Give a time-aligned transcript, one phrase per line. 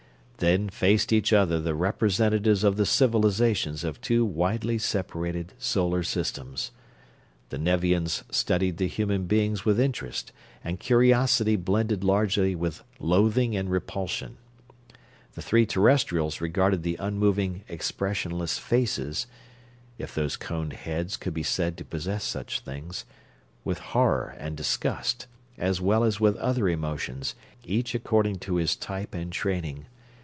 [0.37, 6.71] Then faced each other the representatives of the civilizations of two widely separated solar systems.
[7.49, 10.31] The Nevians studied the human beings with interest
[10.63, 14.37] and curiosity blended largely with loathing and repulsion;
[15.33, 19.27] the three Terrestrials regarded the unmoving, expressionless "faces"
[19.99, 23.05] if those coned heads could be said to possess such things
[23.63, 25.27] with horror and disgust,
[25.59, 29.85] as well as with other emotions, each according to his type and training.